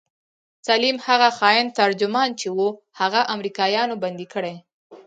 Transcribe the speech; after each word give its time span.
سليم 0.67 0.97
هغه 1.07 1.29
خاين 1.39 1.65
ترجمان 1.79 2.29
چې 2.39 2.47
و 2.57 2.59
هغه 2.99 3.21
امريکايانو 3.35 3.95
بندي 4.03 4.27
کړى. 4.33 4.55